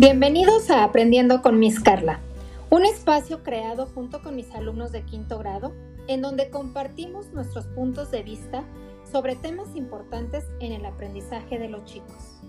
Bienvenidos 0.00 0.70
a 0.70 0.82
Aprendiendo 0.82 1.42
con 1.42 1.58
Miss 1.58 1.78
Carla, 1.78 2.20
un 2.70 2.86
espacio 2.86 3.42
creado 3.42 3.84
junto 3.84 4.22
con 4.22 4.34
mis 4.34 4.50
alumnos 4.52 4.92
de 4.92 5.02
quinto 5.02 5.38
grado, 5.38 5.74
en 6.08 6.22
donde 6.22 6.48
compartimos 6.48 7.34
nuestros 7.34 7.66
puntos 7.66 8.10
de 8.10 8.22
vista 8.22 8.64
sobre 9.12 9.36
temas 9.36 9.76
importantes 9.76 10.46
en 10.58 10.72
el 10.72 10.86
aprendizaje 10.86 11.58
de 11.58 11.68
los 11.68 11.84
chicos. 11.84 12.40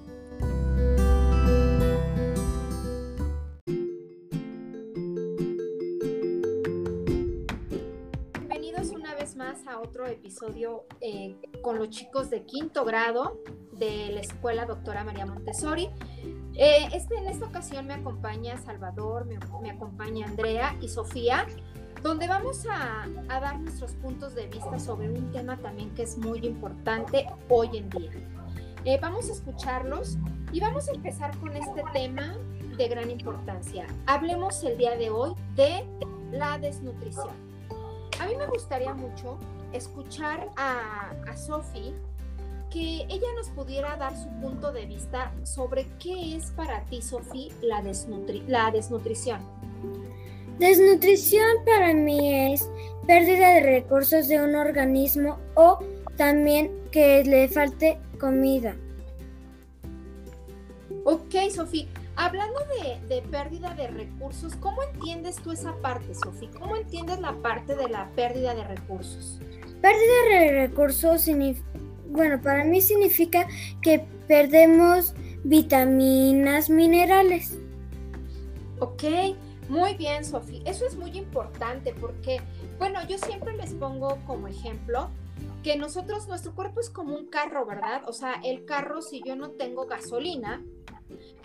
Bienvenidos 8.39 8.91
una 8.91 9.13
vez 9.15 9.35
más 9.35 9.67
a 9.67 9.81
otro 9.81 10.07
episodio 10.07 10.85
eh, 11.01 11.35
con 11.61 11.77
los 11.77 11.89
chicos 11.89 12.29
de 12.29 12.45
quinto 12.45 12.85
grado 12.85 13.41
de 13.73 14.09
la 14.13 14.21
Escuela 14.21 14.65
Doctora 14.65 15.03
María 15.03 15.25
Montessori. 15.25 15.89
Eh, 16.55 16.89
este, 16.93 17.15
en 17.15 17.27
esta 17.27 17.45
ocasión 17.45 17.87
me 17.87 17.93
acompaña 17.93 18.57
Salvador, 18.57 19.25
me, 19.25 19.69
acompaña 19.69 20.27
Andrea 20.27 20.75
y 20.81 20.89
Sofía, 20.89 21.47
donde 22.03 22.27
vamos 22.27 22.65
a, 22.69 23.07
dar 23.27 23.59
nuestros 23.59 23.93
puntos 23.93 24.35
de 24.35 24.47
vista 24.47 24.77
sobre 24.79 25.09
un 25.09 25.31
tema 25.31 25.57
también 25.57 25.93
que 25.95 26.03
es 26.03 26.17
muy 26.17 26.39
importante 26.45 27.27
hoy 27.49 27.77
en 27.77 27.89
día. 27.89 28.11
Eh, 28.83 28.99
vamos 29.01 29.29
a 29.29 29.33
escucharlos 29.33 30.17
y 30.51 30.59
vamos 30.59 30.89
a 30.89 30.91
empezar 30.91 31.35
con 31.37 31.55
este 31.55 31.83
tema 31.93 32.35
de 32.77 32.87
gran 32.87 33.09
importancia. 33.09 33.85
Hablemos 34.07 34.63
el 34.63 34.77
día 34.77 34.97
de 34.97 35.09
hoy 35.09 35.33
de 35.55 35.85
la 36.31 36.57
desnutrición. 36.57 37.29
A 38.19 38.25
mí 38.25 38.35
me 38.35 38.47
gustaría 38.47 38.93
mucho 38.93 39.37
escuchar 39.71 40.49
a, 40.57 41.11
a 41.27 41.37
que 42.71 43.05
ella 43.09 43.27
nos 43.35 43.49
pudiera 43.49 43.95
dar 43.97 44.17
su 44.17 44.29
punto 44.39 44.71
de 44.71 44.85
vista 44.85 45.31
sobre 45.43 45.85
qué 45.99 46.37
es 46.37 46.51
para 46.51 46.83
ti, 46.85 47.01
Sofía, 47.01 47.53
la, 47.61 47.83
la 48.47 48.71
desnutrición. 48.71 49.41
Desnutrición 50.57 51.65
para 51.65 51.93
mí 51.93 52.53
es 52.53 52.69
pérdida 53.05 53.55
de 53.55 53.61
recursos 53.61 54.27
de 54.27 54.41
un 54.41 54.55
organismo 54.55 55.37
o 55.55 55.79
también 56.15 56.71
que 56.91 57.23
le 57.23 57.47
falte 57.47 57.99
comida. 58.19 58.75
Ok, 61.03 61.35
Sofía. 61.53 61.87
Hablando 62.15 62.59
de, 62.59 63.15
de, 63.15 63.21
pérdida 63.23 63.73
de 63.73 63.87
recursos, 63.87 64.55
¿cómo 64.57 64.83
entiendes 64.83 65.37
tú 65.37 65.51
esa 65.51 65.73
parte, 65.77 66.13
Sofía? 66.13 66.49
¿Cómo 66.59 66.75
entiendes 66.75 67.19
la 67.19 67.33
parte 67.33 67.75
de 67.75 67.89
la 67.89 68.09
pérdida 68.15 68.53
de 68.53 68.63
recursos? 68.63 69.39
Pérdida 69.81 70.29
de 70.29 70.67
recursos 70.67 71.21
significa 71.21 71.70
bueno, 72.11 72.41
para 72.41 72.63
mí 72.63 72.81
significa 72.81 73.47
que 73.81 74.05
perdemos 74.27 75.13
vitaminas, 75.43 76.69
minerales. 76.69 77.57
Ok, 78.79 79.03
muy 79.69 79.95
bien, 79.95 80.25
Sofía. 80.25 80.61
Eso 80.65 80.85
es 80.85 80.95
muy 80.95 81.17
importante 81.17 81.93
porque, 81.99 82.41
bueno, 82.77 82.99
yo 83.07 83.17
siempre 83.17 83.55
les 83.55 83.73
pongo 83.73 84.17
como 84.27 84.47
ejemplo 84.47 85.09
que 85.63 85.77
nosotros, 85.77 86.27
nuestro 86.27 86.53
cuerpo 86.53 86.79
es 86.79 86.89
como 86.89 87.15
un 87.15 87.27
carro, 87.27 87.65
¿verdad? 87.65 88.01
O 88.07 88.13
sea, 88.13 88.33
el 88.43 88.65
carro, 88.65 89.01
si 89.01 89.21
yo 89.25 89.35
no 89.35 89.51
tengo 89.51 89.85
gasolina, 89.85 90.61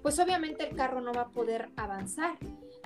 pues 0.03 0.19
obviamente 0.19 0.69
el 0.69 0.77
carro 0.77 1.00
no 1.00 1.12
va 1.12 1.22
a 1.22 1.28
poder 1.28 1.69
avanzar. 1.77 2.37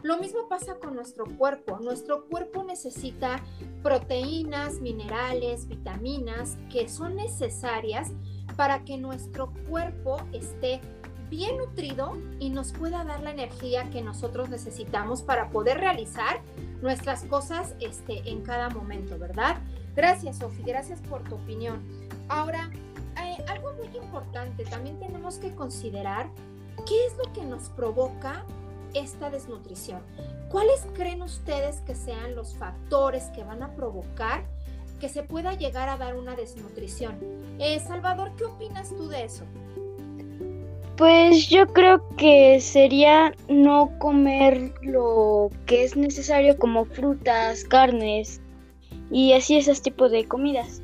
Lo 0.03 0.19
mismo 0.19 0.49
pasa 0.49 0.77
con 0.77 0.95
nuestro 0.95 1.27
cuerpo. 1.27 1.79
Nuestro 1.81 2.27
cuerpo 2.27 2.63
necesita 2.65 3.43
proteínas, 3.83 4.81
minerales, 4.81 5.69
vitaminas 5.69 6.57
que 6.71 6.89
son 6.89 7.17
necesarias 7.17 8.13
para 8.57 8.85
que 8.85 8.97
nuestro 8.97 9.53
cuerpo 9.69 10.17
esté 10.33 10.81
bien 11.29 11.59
nutrido 11.59 12.17
y 12.41 12.51
nos 12.51 12.73
pueda 12.73 13.05
dar 13.05 13.23
la 13.23 13.31
energía 13.31 13.89
que 13.91 14.03
nosotros 14.03 14.49
necesitamos 14.49 15.23
para 15.23 15.51
poder 15.51 15.79
realizar 15.79 16.41
nuestras 16.83 17.25
cosas 17.25 17.75
este, 17.79 18.29
en 18.29 18.43
cada 18.43 18.69
momento, 18.69 19.19
¿verdad? 19.19 19.59
Gracias, 19.95 20.39
Sofía, 20.39 20.65
gracias 20.67 21.01
por 21.03 21.23
tu 21.23 21.37
opinión. 21.37 21.81
Ahora, 22.29 22.71
eh, 23.23 23.45
algo 23.49 23.73
muy 23.75 23.97
importante, 23.97 24.65
también 24.65 24.99
tenemos 24.99 25.39
que 25.39 25.55
considerar 25.55 26.29
qué 26.87 27.07
es 27.07 27.17
lo 27.17 27.33
que 27.33 27.45
nos 27.45 27.69
provoca 27.71 28.45
esta 28.95 29.31
desnutrición. 29.31 30.01
¿Cuáles 30.49 30.87
creen 30.95 31.23
ustedes 31.23 31.81
que 31.83 31.95
sean 31.95 32.35
los 32.35 32.55
factores 32.57 33.25
que 33.35 33.45
van 33.45 33.63
a 33.63 33.75
provocar 33.75 34.45
que 34.99 35.09
se 35.09 35.23
pueda 35.23 35.55
llegar 35.55 35.89
a 35.89 35.97
dar 35.97 36.17
una 36.17 36.37
desnutrición? 36.37 37.19
Eh, 37.59 37.81
Salvador, 37.81 38.33
¿qué 38.37 38.45
opinas 38.45 38.91
tú 38.91 39.09
de 39.09 39.25
eso? 39.25 39.45
Pues 40.97 41.49
yo 41.49 41.67
creo 41.73 42.07
que 42.17 42.61
sería 42.61 43.33
no 43.49 43.91
comer 43.99 44.75
lo 44.83 45.49
que 45.65 45.85
es 45.85 45.97
necesario 45.97 46.59
como 46.59 46.85
frutas, 46.85 47.65
carnes 47.65 48.43
y 49.11 49.33
así 49.33 49.57
esos 49.57 49.81
tipos 49.81 50.11
de 50.11 50.29
comidas. 50.29 50.83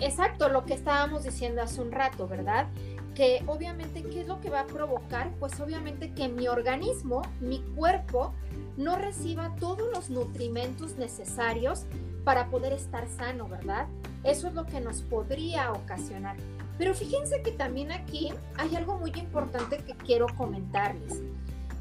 Exacto, 0.00 0.48
lo 0.48 0.64
que 0.64 0.74
estábamos 0.74 1.24
diciendo 1.24 1.62
hace 1.62 1.80
un 1.80 1.92
rato, 1.92 2.28
¿verdad? 2.28 2.68
Que 3.18 3.42
obviamente, 3.48 4.04
¿qué 4.04 4.20
es 4.20 4.28
lo 4.28 4.40
que 4.40 4.48
va 4.48 4.60
a 4.60 4.66
provocar? 4.68 5.32
Pues 5.40 5.58
obviamente 5.58 6.14
que 6.14 6.28
mi 6.28 6.46
organismo, 6.46 7.22
mi 7.40 7.58
cuerpo, 7.74 8.32
no 8.76 8.94
reciba 8.94 9.56
todos 9.58 9.92
los 9.92 10.08
nutrimentos 10.08 10.96
necesarios 10.98 11.84
para 12.22 12.48
poder 12.48 12.72
estar 12.72 13.08
sano, 13.08 13.48
¿verdad? 13.48 13.88
Eso 14.22 14.46
es 14.46 14.54
lo 14.54 14.66
que 14.66 14.80
nos 14.80 15.02
podría 15.02 15.72
ocasionar. 15.72 16.36
Pero 16.78 16.94
fíjense 16.94 17.42
que 17.42 17.50
también 17.50 17.90
aquí 17.90 18.32
hay 18.56 18.76
algo 18.76 18.96
muy 18.98 19.10
importante 19.16 19.78
que 19.78 19.94
quiero 19.94 20.28
comentarles. 20.36 21.20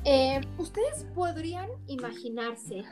Eh, 0.05 0.41
ustedes 0.57 1.05
podrían 1.13 1.69
imaginarse 1.85 2.83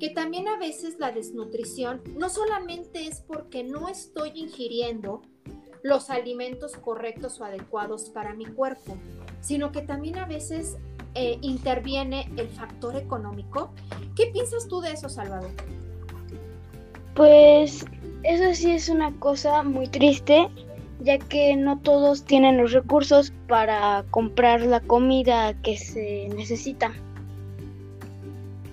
que 0.00 0.10
también 0.10 0.48
a 0.48 0.58
veces 0.58 0.98
la 0.98 1.12
desnutrición 1.12 2.02
no 2.16 2.30
solamente 2.30 3.06
es 3.06 3.20
porque 3.20 3.62
no 3.62 3.88
estoy 3.88 4.32
ingiriendo 4.34 5.22
los 5.82 6.10
alimentos 6.10 6.76
correctos 6.76 7.40
o 7.40 7.44
adecuados 7.44 8.10
para 8.10 8.34
mi 8.34 8.46
cuerpo, 8.46 8.96
sino 9.40 9.72
que 9.72 9.82
también 9.82 10.18
a 10.18 10.26
veces 10.26 10.76
eh, 11.14 11.38
interviene 11.42 12.30
el 12.36 12.48
factor 12.48 12.96
económico. 12.96 13.72
¿Qué 14.16 14.26
piensas 14.28 14.68
tú 14.68 14.80
de 14.80 14.92
eso, 14.92 15.08
Salvador? 15.08 15.50
Pues 17.14 17.84
eso 18.22 18.54
sí 18.54 18.70
es 18.70 18.88
una 18.88 19.12
cosa 19.18 19.62
muy 19.62 19.88
triste, 19.88 20.48
ya 21.00 21.18
que 21.18 21.56
no 21.56 21.78
todos 21.80 22.24
tienen 22.24 22.56
los 22.56 22.72
recursos 22.72 23.32
para 23.48 24.04
comprar 24.10 24.62
la 24.62 24.80
comida 24.80 25.54
que 25.62 25.76
se 25.76 26.28
necesita. 26.34 26.92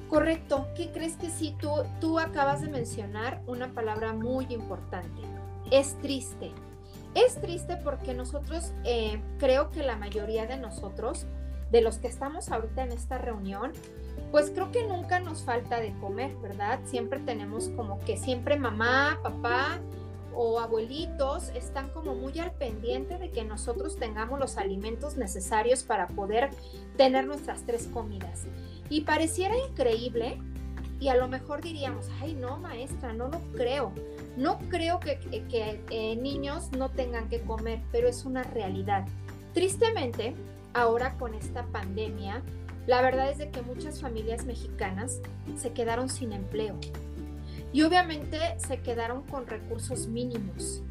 Correcto. 0.07 0.67
¿Qué 0.75 0.91
crees 0.91 1.15
que 1.17 1.29
sí? 1.29 1.55
Tú, 1.59 1.69
tú 1.99 2.19
acabas 2.19 2.61
de 2.61 2.69
mencionar 2.69 3.41
una 3.45 3.73
palabra 3.73 4.13
muy 4.13 4.45
importante. 4.49 5.21
Es 5.71 5.95
triste. 5.99 6.51
Es 7.15 7.39
triste 7.41 7.77
porque 7.77 8.13
nosotros, 8.13 8.71
eh, 8.85 9.21
creo 9.39 9.71
que 9.71 9.83
la 9.83 9.95
mayoría 9.95 10.45
de 10.45 10.57
nosotros, 10.57 11.25
de 11.71 11.81
los 11.81 11.97
que 11.97 12.07
estamos 12.07 12.49
ahorita 12.49 12.83
en 12.83 12.91
esta 12.91 13.17
reunión, 13.17 13.71
pues 14.31 14.51
creo 14.51 14.71
que 14.71 14.85
nunca 14.85 15.19
nos 15.19 15.43
falta 15.43 15.79
de 15.79 15.93
comer, 15.99 16.35
¿verdad? 16.37 16.79
Siempre 16.85 17.19
tenemos 17.19 17.69
como 17.69 17.99
que 17.99 18.17
siempre 18.17 18.57
mamá, 18.57 19.19
papá 19.23 19.79
o 20.35 20.59
abuelitos 20.59 21.49
están 21.49 21.89
como 21.89 22.15
muy 22.15 22.37
al 22.39 22.51
pendiente 22.53 23.17
de 23.17 23.31
que 23.31 23.43
nosotros 23.43 23.97
tengamos 23.97 24.39
los 24.39 24.57
alimentos 24.57 25.17
necesarios 25.17 25.83
para 25.83 26.07
poder 26.07 26.49
tener 26.95 27.25
nuestras 27.25 27.65
tres 27.65 27.87
comidas. 27.87 28.45
Y 28.89 29.01
pareciera 29.01 29.55
increíble 29.57 30.39
y 30.99 31.07
a 31.07 31.15
lo 31.15 31.27
mejor 31.27 31.61
diríamos, 31.61 32.07
ay 32.21 32.33
no, 32.33 32.57
maestra, 32.57 33.13
no 33.13 33.29
lo 33.29 33.39
creo. 33.53 33.93
No 34.35 34.59
creo 34.69 34.99
que, 34.99 35.19
eh, 35.89 36.15
niños 36.15 36.71
no 36.71 36.89
tengan 36.89 37.29
que 37.29 37.41
comer, 37.41 37.81
pero 37.91 38.07
es 38.07 38.25
una 38.25 38.43
realidad. 38.43 39.05
Tristemente, 39.53 40.35
ahora 40.73 41.17
con 41.17 41.33
esta 41.33 41.63
pandemia, 41.63 42.41
la 42.87 43.01
verdad 43.01 43.29
es 43.29 43.37
de 43.37 43.49
que 43.49 43.61
muchas 43.61 44.01
familias 44.01 44.45
mexicanas 44.45 45.21
se 45.57 45.73
quedaron 45.73 46.09
sin 46.09 46.33
empleo 46.33 46.75
y 47.71 47.83
obviamente 47.83 48.39
se 48.57 48.81
quedaron 48.81 49.23
con 49.23 49.47
recursos 49.47 50.07
mínimos. 50.07 50.81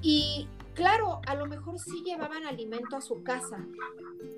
Y 0.00 0.48
claro, 0.74 1.20
a 1.26 1.34
lo 1.34 1.46
mejor 1.46 1.78
sí 1.78 2.02
llevaban 2.04 2.46
alimento 2.46 2.96
a 2.96 3.00
su 3.00 3.22
casa, 3.22 3.58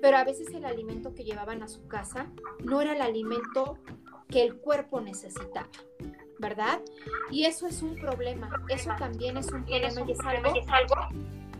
pero 0.01 0.17
a 0.17 0.23
veces 0.23 0.49
el 0.53 0.65
alimento 0.65 1.13
que 1.13 1.23
llevaban 1.23 1.63
a 1.63 1.67
su 1.67 1.87
casa 1.87 2.27
no 2.63 2.81
era 2.81 2.93
el 2.93 3.01
alimento 3.01 3.77
que 4.29 4.43
el 4.43 4.57
cuerpo 4.57 5.01
necesitaba, 5.01 5.69
¿verdad? 6.39 6.79
Y 7.31 7.45
eso 7.45 7.67
es 7.67 7.81
un 7.81 7.95
problema, 7.95 8.49
eso 8.69 8.91
también 8.97 9.37
es 9.37 9.51
un 9.51 9.63
problema 9.63 10.01
y 10.05 10.59
es 10.59 10.69
algo, 10.69 10.95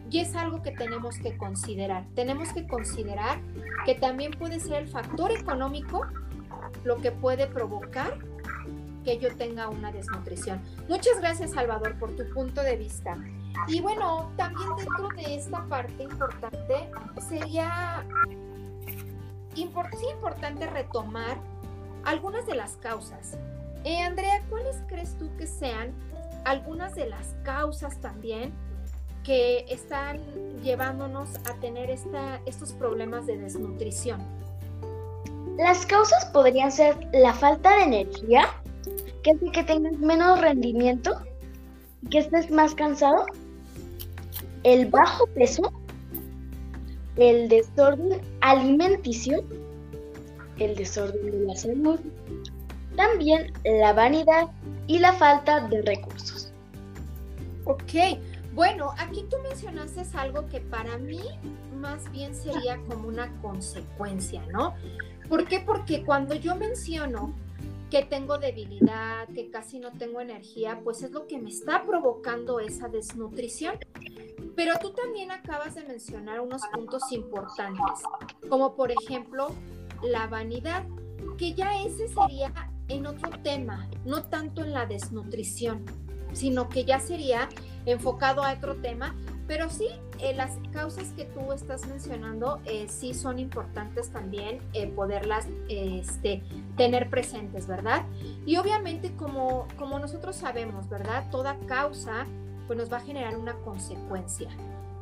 y 0.10 0.20
es 0.20 0.36
algo 0.36 0.62
que 0.62 0.72
tenemos 0.72 1.18
que 1.20 1.38
considerar. 1.38 2.06
Tenemos 2.16 2.52
que 2.54 2.68
considerar 2.68 3.40
que 3.86 3.96
también 3.96 4.32
puede 4.32 4.60
ser 4.60 4.84
el 4.84 4.88
factor 4.88 5.32
económico 5.32 6.06
lo 6.84 6.98
que 6.98 7.12
puede 7.12 7.48
provocar 7.48 8.18
que 9.04 9.18
yo 9.20 9.34
tenga 9.36 9.70
una 9.70 9.92
desnutrición. 9.92 10.62
Muchas 10.90 11.20
gracias 11.20 11.52
Salvador 11.52 11.98
por 11.98 12.16
tu 12.16 12.28
punto 12.34 12.62
de 12.62 12.76
vista. 12.76 13.18
Y 13.68 13.82
bueno, 13.82 14.32
también 14.36 14.70
dentro 14.78 15.10
de 15.16 15.36
esta 15.36 15.66
parte 15.66 16.04
importante 16.04 16.90
sería 17.28 18.06
sí 19.56 20.06
importante 20.14 20.68
retomar 20.68 21.38
algunas 22.08 22.48
de 22.48 22.56
las 22.56 22.78
causas. 22.78 23.38
Eh, 23.84 24.00
Andrea, 24.00 24.42
¿cuáles 24.50 24.78
crees 24.88 25.18
tú 25.18 25.30
que 25.38 25.46
sean 25.46 25.92
algunas 26.46 26.96
de 26.96 27.10
las 27.10 27.36
causas 27.44 28.00
también 28.00 28.54
que 29.26 29.66
están 29.68 30.22
llevándonos 30.64 31.36
a 31.46 31.54
tener 31.60 31.90
esta, 31.90 32.40
estos 32.46 32.72
problemas 32.72 33.28
de 33.28 33.38
desnutrición? 33.38 34.22
Las 35.58 35.86
causas 35.86 36.26
podrían 36.28 36.72
ser 36.72 36.96
la 37.12 37.34
falta 37.34 37.76
de 37.76 37.84
energía, 37.84 38.46
que 39.22 39.32
hace 39.32 39.52
que 39.52 39.64
tengas 39.66 39.98
menos 39.98 40.40
rendimiento, 40.40 41.22
que 42.10 42.20
estés 42.20 42.50
más 42.50 42.74
cansado, 42.74 43.26
el 44.64 44.86
bajo 44.86 45.28
peso, 45.28 45.74
el 47.18 47.50
desorden 47.50 48.22
alimenticio, 48.40 49.44
el 50.60 50.76
desorden 50.76 51.32
de 51.32 51.40
la 51.46 51.56
salud, 51.56 52.00
también 52.96 53.54
la 53.64 53.94
vanidad 53.94 54.50
y 54.88 55.00
la 55.00 55.14
falta 55.14 55.68
de 55.68 55.82
recursos. 55.82 56.52
Ok, 57.66 58.20
bueno, 58.54 58.92
aquí 58.98 59.24
tú 59.30 59.38
mencionaste 59.44 60.02
algo 60.18 60.48
que 60.48 60.62
para 60.62 60.98
mí 60.98 61.22
más 61.80 62.12
bien 62.12 62.34
sería 62.34 62.78
como 62.88 63.08
una 63.08 63.32
consecuencia, 63.42 64.44
¿no? 64.52 64.74
¿Por 65.30 65.46
qué? 65.48 65.60
Porque 65.60 66.04
cuando 66.04 66.34
yo 66.34 66.56
menciono 66.56 67.34
que 67.92 68.04
tengo 68.04 68.38
debilidad, 68.38 69.28
que 69.30 69.50
casi 69.50 69.80
no 69.80 69.92
tengo 69.92 70.22
energía, 70.22 70.82
pues 70.84 71.04
es 71.04 71.12
lo 71.12 71.28
que 71.28 71.38
me 71.38 71.50
está 71.50 71.84
provocando 71.86 72.60
esa 72.60 72.88
desnutrición. 72.88 73.76
Pero 74.56 74.74
tú 74.82 74.92
también 74.92 75.32
acabas 75.32 75.76
de 75.76 75.84
mencionar 75.84 76.40
unos 76.40 76.62
puntos 76.74 77.12
importantes, 77.12 78.02
como 78.50 78.76
por 78.76 78.92
ejemplo 78.92 79.50
la 80.04 80.28
vanidad, 80.28 80.86
que 81.38 81.54
ya 81.54 81.82
ese 81.84 82.08
sería 82.08 82.54
en 82.88 83.06
otro 83.06 83.30
tema, 83.44 83.88
no 84.06 84.24
tanto 84.24 84.64
en 84.64 84.74
la 84.74 84.86
desnutrición, 84.86 85.86
sino 86.34 86.70
que 86.70 86.86
ya 86.86 87.00
sería 87.00 87.50
enfocado 87.86 88.44
a 88.44 88.54
otro 88.54 88.76
tema, 88.76 89.16
pero 89.48 89.70
sí, 89.70 89.88
eh, 90.20 90.34
las 90.34 90.58
causas 90.74 91.12
que 91.16 91.24
tú 91.26 91.54
estás 91.54 91.88
mencionando 91.88 92.60
eh, 92.66 92.88
sí 92.90 93.14
son 93.14 93.40
importantes 93.40 94.10
también 94.10 94.60
eh, 94.74 94.88
poderlas 94.88 95.48
este, 95.70 96.44
tener 96.76 97.10
presentes, 97.10 97.66
¿verdad? 97.66 98.06
Y 98.46 98.58
obviamente 98.58 99.14
como, 99.16 99.68
como 99.78 100.00
nosotros 100.00 100.36
sabemos, 100.36 100.90
¿verdad? 100.90 101.30
Toda 101.32 101.58
causa 101.66 102.26
pues 102.68 102.78
nos 102.78 102.92
va 102.92 102.98
a 102.98 103.02
generar 103.02 103.38
una 103.38 103.54
consecuencia. 103.54 104.50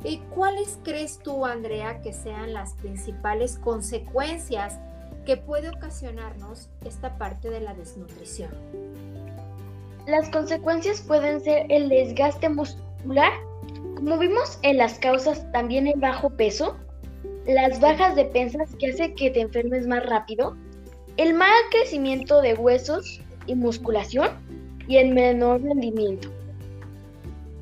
¿Y 0.04 0.18
cuáles 0.30 0.78
crees 0.84 1.18
tú, 1.18 1.44
Andrea, 1.44 2.00
que 2.00 2.12
sean 2.12 2.54
las 2.54 2.74
principales 2.74 3.58
consecuencias 3.58 4.78
que 5.26 5.36
puede 5.36 5.68
ocasionarnos 5.68 6.70
esta 6.86 7.18
parte 7.18 7.50
de 7.50 7.60
la 7.60 7.74
desnutrición? 7.74 8.50
Las 10.06 10.30
consecuencias 10.30 11.02
pueden 11.02 11.40
ser 11.42 11.66
el 11.68 11.88
desgaste 11.88 12.48
muscular, 12.48 13.32
como 13.96 14.16
vimos 14.18 14.58
en 14.62 14.78
las 14.78 14.98
causas 14.98 15.50
también 15.52 15.88
el 15.88 15.98
bajo 15.98 16.30
peso, 16.30 16.76
las 17.44 17.80
bajas 17.80 18.14
defensas 18.14 18.74
que 18.78 18.90
hace 18.90 19.14
que 19.14 19.30
te 19.30 19.40
enfermes 19.40 19.86
más 19.86 20.06
rápido, 20.06 20.56
el 21.16 21.34
mal 21.34 21.50
crecimiento 21.70 22.40
de 22.40 22.54
huesos 22.54 23.20
y 23.46 23.54
musculación 23.54 24.30
y 24.86 24.98
el 24.98 25.12
menor 25.12 25.62
rendimiento. 25.62 26.35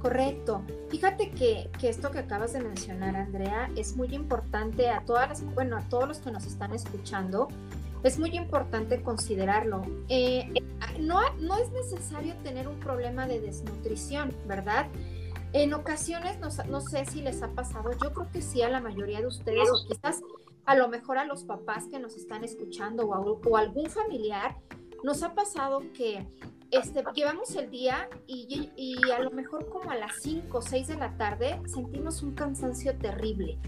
Correcto. 0.05 0.61
Fíjate 0.91 1.31
que, 1.31 1.71
esto 1.83 2.11
que 2.11 2.19
acabas 2.19 2.53
de 2.53 2.61
mencionar, 2.61 3.17
Andrea, 3.17 3.71
es 3.75 3.97
muy 3.97 4.15
importante 4.15 4.91
a 4.91 5.03
todas 5.07 5.31
las, 5.31 5.55
bueno, 5.55 5.79
a 5.79 5.81
todos 5.89 6.07
los 6.07 6.19
que 6.19 6.31
nos 6.31 6.45
están 6.45 6.75
escuchando, 6.75 7.49
es 8.03 8.19
muy 8.19 8.37
importante 8.37 9.01
considerarlo. 9.03 9.81
Eh, 10.11 10.53
no, 11.01 11.21
no 11.41 11.57
es 11.57 11.71
necesario 11.71 12.35
tener 12.43 12.69
un 12.69 12.79
problema 12.81 13.27
de 13.27 13.41
desnutrición, 13.41 14.37
¿verdad? 14.47 14.89
En 15.55 15.73
ocasiones, 15.73 16.39
no, 16.39 16.49
no, 16.69 16.83
sé 16.83 17.07
si 17.07 17.23
les 17.23 17.43
ha 17.43 17.49
pasado, 17.49 17.91
yo 17.93 18.13
creo 18.13 18.31
que 18.31 18.43
sí 18.43 18.61
a 18.61 18.69
la 18.69 18.83
mayoría 18.83 19.21
de 19.21 19.27
ustedes, 19.27 19.71
o 19.71 19.89
quizás 19.89 20.21
a 20.67 20.77
lo 20.77 20.89
mejor 20.89 21.17
a 21.17 21.25
los 21.25 21.45
papás 21.45 21.85
que 21.91 21.99
nos 21.99 22.15
están 22.17 22.45
escuchando 22.45 23.07
o, 23.07 23.41
o 23.43 23.57
algún 23.57 23.89
familiar, 23.89 24.55
nos 25.03 25.23
ha 25.23 25.35
pasado 25.35 25.81
que 25.95 26.27
este, 26.77 27.05
llevamos 27.15 27.55
el 27.57 27.71
día 27.71 28.09
y, 28.27 28.71
y, 28.77 29.11
a 29.11 29.21
lo 29.21 29.31
mejor 29.31 29.69
como 29.69 29.91
a 29.91 29.97
las 29.97 30.17
5 30.21 30.59
o 30.59 30.63
6 30.63 30.89
de 30.89 30.97
la 30.97 31.17
tarde 31.17 31.61
sentimos 31.67 32.23
un 32.23 32.35
cansancio 32.35 32.97
terrible 32.97 33.59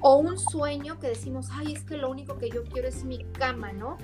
o 0.00 0.16
un 0.16 0.38
sueño 0.38 0.98
que 0.98 1.08
decimos, 1.08 1.48
ay, 1.52 1.74
es 1.74 1.84
que 1.84 1.96
lo 1.96 2.10
único 2.10 2.38
que 2.38 2.50
yo 2.50 2.64
quiero 2.64 2.88
es 2.88 3.04
mi 3.04 3.24
cama, 3.32 3.72
¿no? 3.72 3.98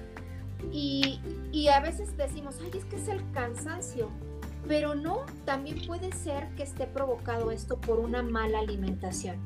Y, 0.73 1.21
y 1.53 1.69
a 1.69 1.81
veces 1.81 2.17
decimos, 2.17 2.57
ay, 2.63 2.71
es 2.75 2.85
que 2.85 2.97
es 2.97 3.09
el 3.09 3.21
cansancio, 3.33 4.09
pero 4.67 4.95
no, 4.95 5.25
también 5.45 5.85
puede 5.87 6.13
ser 6.13 6.49
que 6.55 6.63
esté 6.63 6.87
provocado 6.87 7.51
esto 7.51 7.81
por 7.81 7.99
una 7.99 8.23
mala 8.23 8.61
alimentación. 8.61 9.37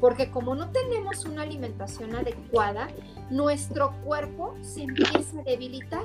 Porque 0.00 0.30
como 0.30 0.54
no 0.54 0.70
tenemos 0.70 1.26
una 1.26 1.42
alimentación 1.42 2.14
adecuada, 2.14 2.88
nuestro 3.30 3.92
cuerpo 4.02 4.54
se 4.62 4.84
empieza 4.84 5.40
a 5.40 5.42
debilitar 5.42 6.04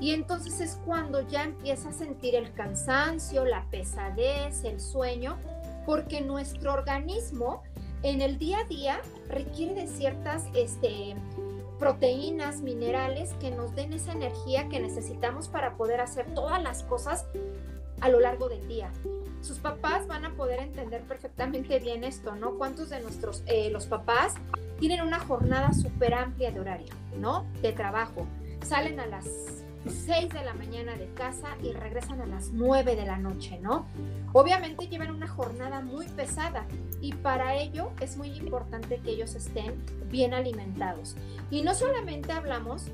y 0.00 0.12
entonces 0.12 0.60
es 0.60 0.78
cuando 0.84 1.26
ya 1.28 1.44
empieza 1.44 1.90
a 1.90 1.92
sentir 1.92 2.34
el 2.34 2.52
cansancio, 2.52 3.44
la 3.44 3.64
pesadez, 3.70 4.64
el 4.64 4.80
sueño, 4.80 5.36
porque 5.86 6.20
nuestro 6.20 6.72
organismo 6.72 7.62
en 8.02 8.20
el 8.20 8.38
día 8.38 8.60
a 8.60 8.64
día 8.64 9.00
requiere 9.28 9.74
de 9.74 9.86
ciertas 9.86 10.46
este, 10.54 11.14
proteínas, 11.78 12.60
minerales 12.60 13.32
que 13.40 13.50
nos 13.50 13.74
den 13.74 13.92
esa 13.92 14.12
energía 14.12 14.68
que 14.68 14.80
necesitamos 14.80 15.48
para 15.48 15.76
poder 15.76 16.00
hacer 16.00 16.26
todas 16.34 16.62
las 16.62 16.82
cosas 16.84 17.26
a 18.00 18.08
lo 18.08 18.20
largo 18.20 18.48
del 18.48 18.66
día. 18.68 18.90
Sus 19.40 19.58
papás 19.58 20.06
van 20.06 20.24
a 20.24 20.34
poder 20.34 20.60
entender 20.60 21.02
perfectamente 21.02 21.78
bien 21.78 22.04
esto, 22.04 22.34
¿no? 22.34 22.54
¿Cuántos 22.54 22.90
de 22.90 23.00
nuestros, 23.00 23.42
eh, 23.46 23.70
los 23.70 23.86
papás 23.86 24.34
tienen 24.78 25.00
una 25.00 25.20
jornada 25.20 25.72
súper 25.72 26.14
amplia 26.14 26.50
de 26.50 26.60
horario, 26.60 26.94
¿no? 27.18 27.46
De 27.62 27.72
trabajo. 27.72 28.26
Salen 28.64 29.00
a 29.00 29.06
las 29.06 29.61
6 29.86 30.28
de 30.32 30.44
la 30.44 30.54
mañana 30.54 30.96
de 30.96 31.06
casa 31.14 31.56
y 31.62 31.72
regresan 31.72 32.20
a 32.20 32.26
las 32.26 32.50
9 32.52 32.96
de 32.96 33.06
la 33.06 33.18
noche, 33.18 33.58
¿no? 33.60 33.86
Obviamente 34.32 34.86
llevan 34.88 35.10
una 35.10 35.28
jornada 35.28 35.80
muy 35.80 36.06
pesada 36.08 36.66
y 37.00 37.12
para 37.14 37.56
ello 37.56 37.90
es 38.00 38.16
muy 38.16 38.28
importante 38.28 38.98
que 38.98 39.10
ellos 39.10 39.34
estén 39.34 39.74
bien 40.10 40.34
alimentados. 40.34 41.16
Y 41.50 41.62
no 41.62 41.74
solamente 41.74 42.32
hablamos 42.32 42.86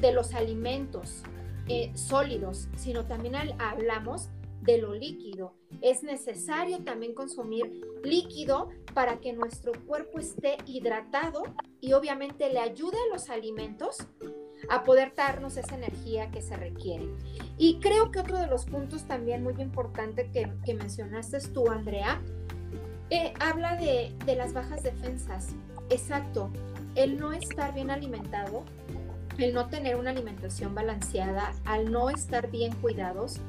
de 0.00 0.12
los 0.12 0.34
alimentos 0.34 1.22
eh, 1.68 1.90
sólidos, 1.94 2.68
sino 2.76 3.04
también 3.06 3.34
hablamos 3.58 4.28
de 4.62 4.78
lo 4.78 4.94
líquido. 4.94 5.54
Es 5.80 6.02
necesario 6.02 6.82
también 6.84 7.14
consumir 7.14 7.70
líquido 8.02 8.70
para 8.94 9.18
que 9.20 9.32
nuestro 9.32 9.72
cuerpo 9.86 10.18
esté 10.18 10.56
hidratado 10.66 11.42
y 11.80 11.92
obviamente 11.92 12.52
le 12.52 12.58
ayude 12.58 12.96
a 12.96 13.12
los 13.12 13.30
alimentos 13.30 13.98
a 14.68 14.84
poder 14.84 15.12
darnos 15.16 15.56
esa 15.56 15.74
energía 15.74 16.30
que 16.30 16.42
se 16.42 16.56
requiere. 16.56 17.08
Y 17.56 17.80
creo 17.80 18.10
que 18.10 18.20
otro 18.20 18.38
de 18.38 18.46
los 18.46 18.64
puntos 18.66 19.04
también 19.04 19.42
muy 19.42 19.54
importante 19.58 20.30
que, 20.30 20.52
que 20.64 20.74
mencionaste 20.74 21.40
tú, 21.52 21.70
Andrea, 21.70 22.20
eh, 23.10 23.32
habla 23.40 23.76
de, 23.76 24.14
de 24.26 24.36
las 24.36 24.52
bajas 24.52 24.82
defensas. 24.82 25.48
Exacto, 25.90 26.50
el 26.94 27.18
no 27.18 27.32
estar 27.32 27.74
bien 27.74 27.90
alimentado, 27.90 28.64
el 29.38 29.54
no 29.54 29.68
tener 29.68 29.96
una 29.96 30.10
alimentación 30.10 30.74
balanceada, 30.74 31.52
al 31.64 31.90
no 31.90 32.10
estar 32.10 32.50
bien 32.50 32.74
cuidados, 32.76 33.40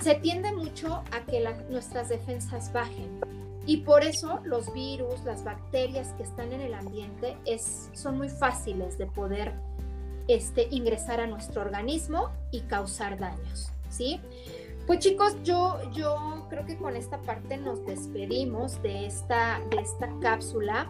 se 0.00 0.14
tiende 0.16 0.52
mucho 0.52 1.02
a 1.12 1.24
que 1.26 1.44
nuestras 1.70 2.08
defensas 2.08 2.72
bajen. 2.72 3.20
Y 3.66 3.78
por 3.78 4.04
eso 4.04 4.40
los 4.44 4.72
virus, 4.72 5.24
las 5.24 5.42
bacterias 5.42 6.12
que 6.16 6.22
están 6.22 6.52
en 6.52 6.60
el 6.60 6.74
ambiente 6.74 7.36
es, 7.44 7.90
son 7.92 8.16
muy 8.16 8.28
fáciles 8.28 8.96
de 8.96 9.06
poder 9.06 9.54
este, 10.28 10.68
ingresar 10.70 11.20
a 11.20 11.26
nuestro 11.26 11.62
organismo 11.62 12.30
y 12.50 12.60
causar 12.62 13.18
daños, 13.18 13.70
¿sí? 13.90 14.20
Pues 14.86 15.00
chicos, 15.00 15.36
yo, 15.42 15.80
yo 15.92 16.46
creo 16.48 16.64
que 16.64 16.76
con 16.76 16.94
esta 16.94 17.18
parte 17.18 17.56
nos 17.56 17.84
despedimos 17.84 18.80
de 18.82 19.06
esta, 19.06 19.60
de 19.70 19.78
esta 19.78 20.08
cápsula. 20.20 20.88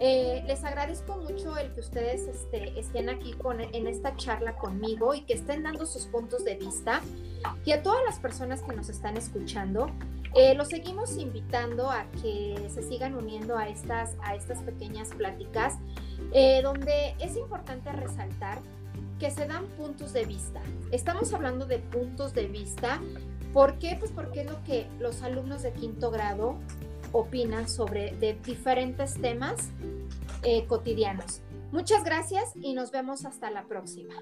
Eh, 0.00 0.44
les 0.46 0.64
agradezco 0.64 1.16
mucho 1.16 1.56
el 1.56 1.72
que 1.72 1.80
ustedes 1.80 2.22
este, 2.22 2.78
estén 2.78 3.08
aquí 3.08 3.32
con, 3.34 3.60
en 3.60 3.86
esta 3.86 4.16
charla 4.16 4.56
conmigo 4.56 5.14
y 5.14 5.22
que 5.22 5.34
estén 5.34 5.62
dando 5.62 5.86
sus 5.86 6.06
puntos 6.06 6.44
de 6.44 6.56
vista. 6.56 7.00
Y 7.64 7.70
a 7.70 7.82
todas 7.82 8.04
las 8.04 8.18
personas 8.18 8.62
que 8.62 8.74
nos 8.74 8.88
están 8.88 9.16
escuchando, 9.16 9.88
eh, 10.34 10.54
los 10.54 10.68
seguimos 10.68 11.16
invitando 11.16 11.90
a 11.90 12.06
que 12.20 12.68
se 12.72 12.82
sigan 12.82 13.14
uniendo 13.14 13.56
a 13.56 13.68
estas, 13.68 14.16
a 14.22 14.34
estas 14.34 14.62
pequeñas 14.62 15.10
pláticas 15.10 15.78
eh, 16.32 16.60
donde 16.62 17.14
es 17.18 17.36
importante 17.36 17.90
resaltar 17.92 18.60
que 19.18 19.30
se 19.30 19.46
dan 19.46 19.66
puntos 19.76 20.12
de 20.12 20.24
vista. 20.24 20.60
Estamos 20.92 21.32
hablando 21.32 21.66
de 21.66 21.78
puntos 21.78 22.34
de 22.34 22.46
vista. 22.46 23.00
¿Por 23.52 23.78
qué? 23.78 23.96
Pues 23.98 24.12
porque 24.12 24.42
es 24.42 24.50
lo 24.50 24.62
que 24.64 24.86
los 25.00 25.22
alumnos 25.22 25.62
de 25.62 25.72
quinto 25.72 26.10
grado 26.10 26.56
opinan 27.12 27.68
sobre 27.68 28.12
de 28.16 28.34
diferentes 28.44 29.14
temas 29.20 29.70
eh, 30.42 30.66
cotidianos. 30.66 31.40
Muchas 31.72 32.04
gracias 32.04 32.52
y 32.56 32.74
nos 32.74 32.92
vemos 32.92 33.24
hasta 33.24 33.50
la 33.50 33.64
próxima. 33.64 34.14